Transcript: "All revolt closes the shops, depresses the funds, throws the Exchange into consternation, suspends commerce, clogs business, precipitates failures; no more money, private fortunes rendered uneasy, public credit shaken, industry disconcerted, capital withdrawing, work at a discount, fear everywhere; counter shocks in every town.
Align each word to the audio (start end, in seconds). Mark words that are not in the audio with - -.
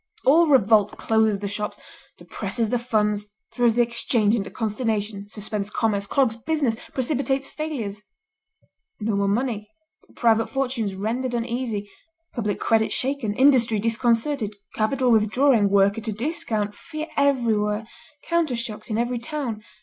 "All 0.25 0.47
revolt 0.47 0.97
closes 0.97 1.37
the 1.37 1.47
shops, 1.47 1.77
depresses 2.17 2.71
the 2.71 2.79
funds, 2.79 3.27
throws 3.53 3.75
the 3.75 3.83
Exchange 3.83 4.33
into 4.33 4.49
consternation, 4.49 5.27
suspends 5.27 5.69
commerce, 5.69 6.07
clogs 6.07 6.35
business, 6.35 6.75
precipitates 6.95 7.49
failures; 7.49 8.01
no 8.99 9.15
more 9.15 9.27
money, 9.27 9.69
private 10.15 10.47
fortunes 10.49 10.95
rendered 10.95 11.35
uneasy, 11.35 11.87
public 12.33 12.59
credit 12.59 12.91
shaken, 12.91 13.35
industry 13.35 13.77
disconcerted, 13.77 14.55
capital 14.73 15.11
withdrawing, 15.11 15.69
work 15.69 15.99
at 15.99 16.07
a 16.07 16.11
discount, 16.11 16.73
fear 16.73 17.05
everywhere; 17.15 17.85
counter 18.23 18.55
shocks 18.55 18.89
in 18.89 18.97
every 18.97 19.19
town. 19.19 19.61